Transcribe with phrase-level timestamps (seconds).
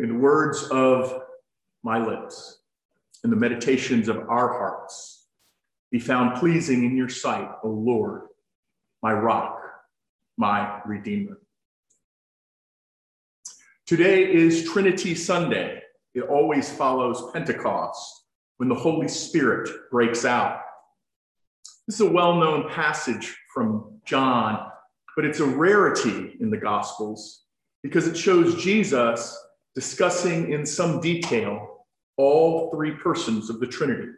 [0.00, 1.24] May the words of
[1.82, 2.60] my lips
[3.22, 5.26] and the meditations of our hearts
[5.90, 8.22] be found pleasing in your sight, O Lord,
[9.02, 9.60] my rock,
[10.38, 11.38] my redeemer.
[13.84, 15.82] Today is Trinity Sunday.
[16.14, 18.24] It always follows Pentecost
[18.56, 20.62] when the Holy Spirit breaks out.
[21.86, 24.66] This is a well known passage from John,
[25.14, 27.42] but it's a rarity in the Gospels
[27.82, 29.36] because it shows Jesus
[29.74, 34.08] discussing in some detail all three persons of the Trinity.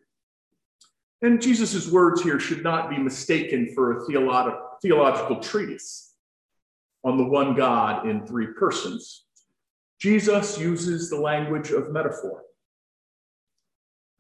[1.23, 6.15] And Jesus' words here should not be mistaken for a theolo- theological treatise
[7.05, 9.25] on the one God in three persons.
[10.01, 12.43] Jesus uses the language of metaphor.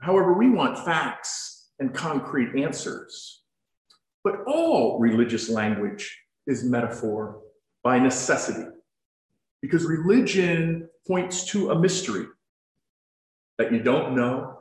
[0.00, 3.42] However, we want facts and concrete answers.
[4.22, 7.40] But all religious language is metaphor
[7.82, 8.68] by necessity,
[9.62, 12.26] because religion points to a mystery
[13.58, 14.58] that you don't know,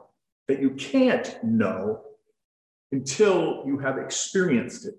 [0.48, 2.02] that you can't know
[2.92, 4.96] until you have experienced it.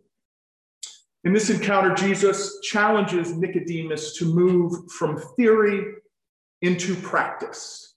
[1.25, 5.95] In this encounter, Jesus challenges Nicodemus to move from theory
[6.63, 7.95] into practice,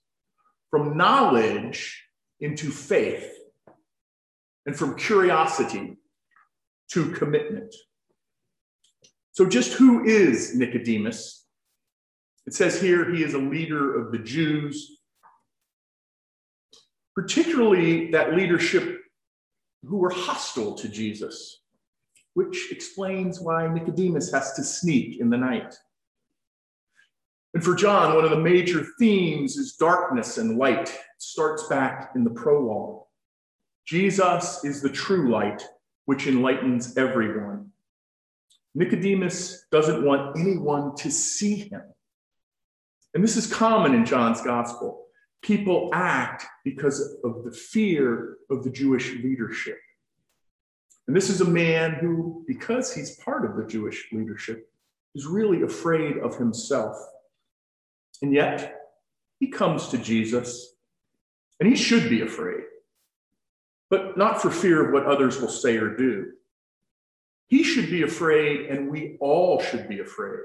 [0.70, 2.04] from knowledge
[2.40, 3.32] into faith,
[4.64, 5.96] and from curiosity
[6.92, 7.74] to commitment.
[9.32, 11.45] So, just who is Nicodemus?
[12.46, 14.98] It says here he is a leader of the Jews,
[17.14, 19.00] particularly that leadership
[19.84, 21.62] who were hostile to Jesus,
[22.34, 25.74] which explains why Nicodemus has to sneak in the night.
[27.54, 30.88] And for John, one of the major themes is darkness and light.
[30.90, 33.04] It starts back in the prologue.
[33.86, 35.62] Jesus is the true light,
[36.04, 37.70] which enlightens everyone.
[38.74, 41.82] Nicodemus doesn't want anyone to see him.
[43.16, 45.06] And this is common in John's gospel.
[45.40, 49.78] People act because of the fear of the Jewish leadership.
[51.08, 54.68] And this is a man who, because he's part of the Jewish leadership,
[55.14, 56.94] is really afraid of himself.
[58.20, 58.82] And yet,
[59.40, 60.74] he comes to Jesus,
[61.58, 62.64] and he should be afraid,
[63.88, 66.32] but not for fear of what others will say or do.
[67.46, 70.40] He should be afraid, and we all should be afraid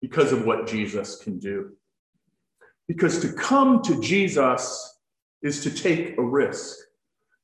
[0.00, 1.70] because of what Jesus can do.
[2.88, 4.98] Because to come to Jesus
[5.42, 6.76] is to take a risk.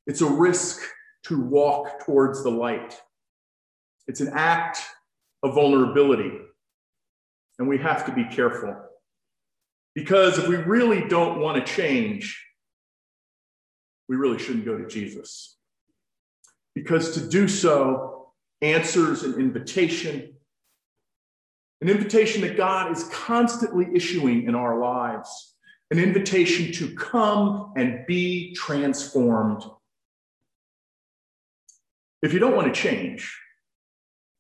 [0.06, 0.80] It's a risk
[1.24, 3.00] to walk towards the light.
[4.06, 4.80] It's an act
[5.42, 6.32] of vulnerability,
[7.58, 8.76] and we have to be careful.
[9.94, 12.44] Because if we really don't want to change,
[14.08, 15.56] we really shouldn't go to Jesus.
[16.74, 20.34] Because to do so answers an invitation,
[21.80, 25.54] an invitation that God is constantly issuing in our lives,
[25.90, 29.62] an invitation to come and be transformed.
[32.22, 33.34] If you don't want to change,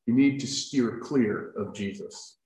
[0.06, 2.36] you need to steer clear of Jesus.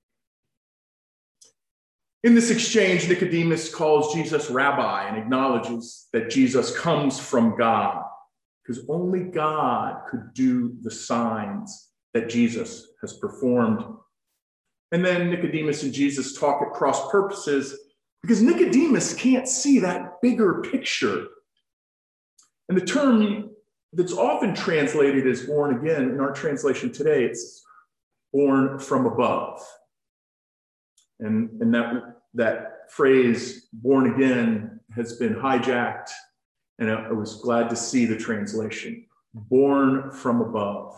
[2.22, 8.02] In this exchange, Nicodemus calls Jesus rabbi and acknowledges that Jesus comes from God,
[8.62, 13.84] because only God could do the signs that Jesus has performed.
[14.92, 17.76] And then Nicodemus and Jesus talk at cross purposes
[18.22, 21.26] because Nicodemus can't see that bigger picture.
[22.68, 23.50] And the term
[23.92, 27.62] that's often translated as born again in our translation today, it's
[28.32, 29.64] born from above.
[31.20, 36.10] And, and that, that phrase, born again, has been hijacked.
[36.78, 40.96] And I, I was glad to see the translation born from above.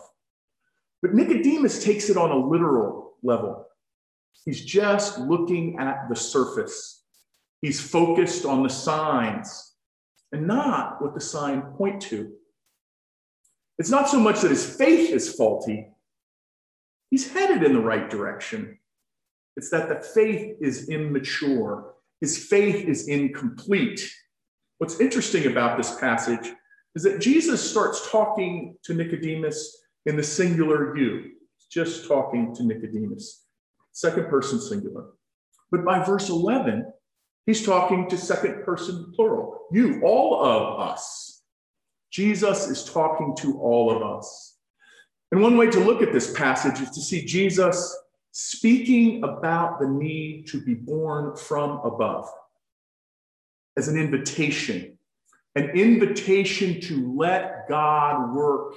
[1.01, 3.66] But Nicodemus takes it on a literal level.
[4.45, 7.03] He's just looking at the surface.
[7.61, 9.73] He's focused on the signs
[10.31, 12.31] and not what the sign point to.
[13.79, 15.87] It's not so much that his faith is faulty.
[17.09, 18.79] He's headed in the right direction.
[19.55, 24.09] It's that the faith is immature, his faith is incomplete.
[24.77, 26.51] What's interesting about this passage
[26.95, 31.31] is that Jesus starts talking to Nicodemus in the singular you,
[31.71, 33.46] just talking to Nicodemus,
[33.97, 35.05] second person singular.
[35.71, 36.85] But by verse 11,
[37.47, 41.41] he's talking to second person plural, you, all of us.
[42.11, 44.57] Jesus is talking to all of us.
[45.31, 47.97] And one way to look at this passage is to see Jesus
[48.31, 52.29] speaking about the need to be born from above
[53.77, 54.95] as an invitation,
[55.55, 58.75] an invitation to let God work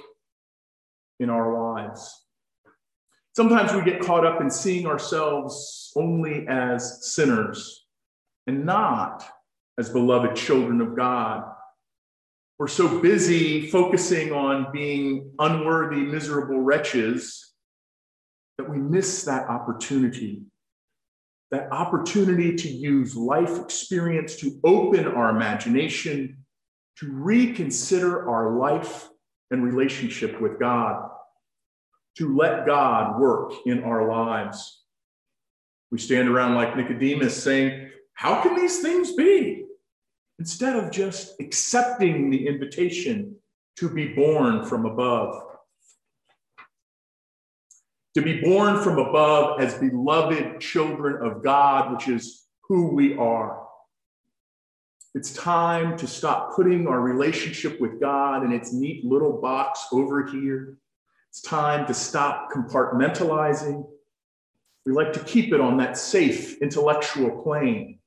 [1.19, 2.20] in our lives.
[3.35, 7.85] Sometimes we get caught up in seeing ourselves only as sinners
[8.45, 9.25] and not
[9.77, 11.45] as beloved children of God.
[12.59, 17.53] We're so busy focusing on being unworthy, miserable wretches
[18.57, 20.43] that we miss that opportunity.
[21.51, 26.45] That opportunity to use life experience to open our imagination,
[26.97, 29.09] to reconsider our life
[29.49, 31.09] and relationship with God,
[32.17, 34.83] to let God work in our lives.
[35.91, 39.65] We stand around like Nicodemus saying, How can these things be?
[40.39, 43.35] Instead of just accepting the invitation
[43.77, 45.43] to be born from above.
[48.15, 53.61] To be born from above as beloved children of God, which is who we are.
[55.13, 60.25] It's time to stop putting our relationship with God in its neat little box over
[60.25, 60.77] here.
[61.31, 63.87] It's time to stop compartmentalizing.
[64.85, 67.99] We like to keep it on that safe intellectual plane.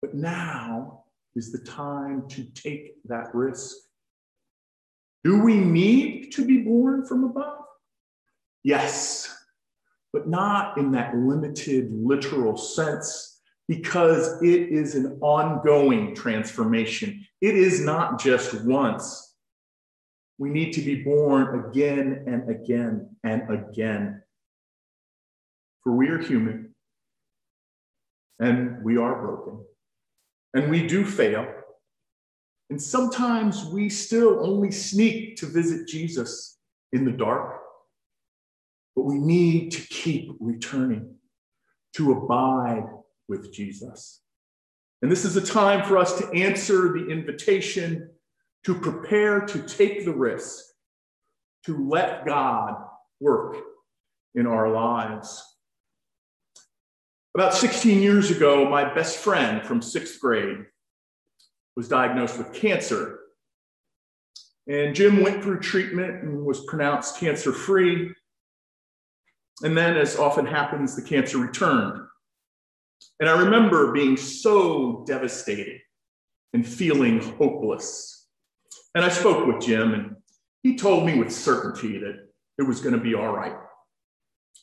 [0.00, 3.74] But now is the time to take that risk.
[5.24, 7.64] Do we need to be born from above?
[8.62, 9.36] Yes,
[10.12, 17.26] but not in that limited literal sense because it is an ongoing transformation.
[17.40, 19.25] It is not just once.
[20.38, 24.22] We need to be born again and again and again.
[25.82, 26.74] For we are human
[28.38, 29.64] and we are broken
[30.52, 31.46] and we do fail.
[32.68, 36.58] And sometimes we still only sneak to visit Jesus
[36.92, 37.60] in the dark.
[38.94, 41.14] But we need to keep returning
[41.94, 42.84] to abide
[43.28, 44.20] with Jesus.
[45.02, 48.10] And this is a time for us to answer the invitation
[48.66, 50.64] to prepare to take the risk,
[51.64, 52.74] to let God
[53.20, 53.56] work
[54.34, 55.40] in our lives.
[57.36, 60.66] About 16 years ago, my best friend from sixth grade
[61.76, 63.20] was diagnosed with cancer.
[64.66, 68.12] And Jim went through treatment and was pronounced cancer free.
[69.62, 72.00] And then, as often happens, the cancer returned.
[73.20, 75.78] And I remember being so devastated
[76.52, 78.15] and feeling hopeless.
[78.96, 80.16] And I spoke with Jim, and
[80.62, 83.54] he told me with certainty that it was going to be all right.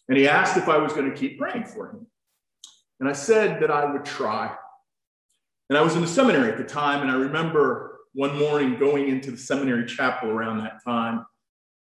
[0.09, 2.07] And he asked if I was going to keep praying for him.
[2.99, 4.55] And I said that I would try.
[5.69, 9.07] And I was in the seminary at the time, and I remember one morning going
[9.07, 11.27] into the seminary chapel around that time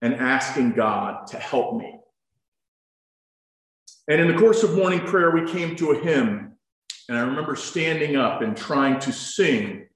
[0.03, 2.01] and asking God to help me.
[4.09, 6.53] And in the course of morning prayer, we came to a hymn,
[7.09, 9.87] and I remember standing up and trying to sing,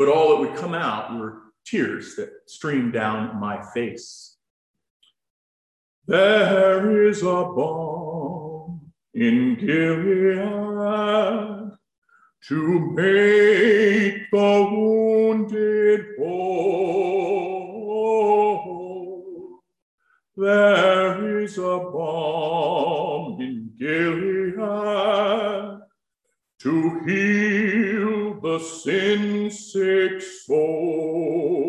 [0.00, 4.38] but all that would come out were tears that streamed down my face.
[6.06, 10.38] There is a balm in Gilead
[12.48, 17.50] to make the wounded whole.
[20.34, 21.60] There is a
[21.92, 24.54] balm in Gilead
[26.60, 27.89] to heal
[28.42, 31.60] the sin sick soul.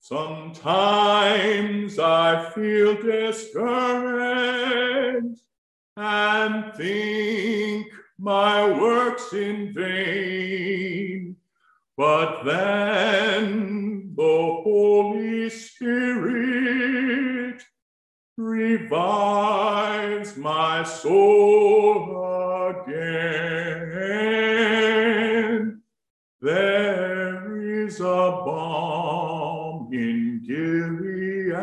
[0.00, 5.40] Sometimes I feel discouraged
[5.96, 7.86] and think
[8.18, 11.36] my works in vain.
[11.96, 17.62] But then the Holy Spirit
[18.36, 23.93] revives my soul again.
[26.44, 31.54] There is a balm in Gilead.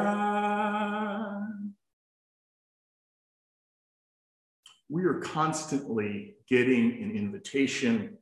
[4.90, 8.18] We are constantly getting an invitation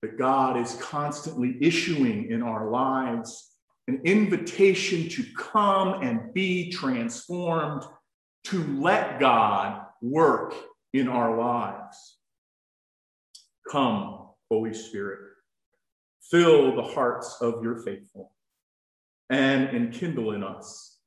[0.00, 3.50] that God is constantly issuing in our lives
[3.86, 7.82] an invitation to come and be transformed,
[8.44, 10.54] to let God work
[10.94, 12.16] in our lives.
[13.70, 15.30] Come, Holy Spirit,
[16.22, 18.32] fill the hearts of your faithful
[19.30, 20.98] and enkindle in us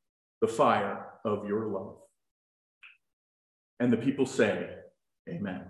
[0.41, 1.97] the fire of your love.
[3.79, 4.69] And the people say,
[5.29, 5.65] Amen.